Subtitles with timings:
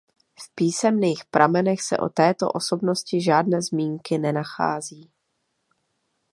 [0.39, 5.11] V písemných pramenech se o této osobnosti žádné zmínky nenachází.